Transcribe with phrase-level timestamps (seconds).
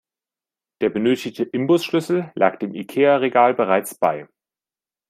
[0.81, 4.27] Der benötigte Imbusschlüssel lag dem Ikea-Regal bereits bei.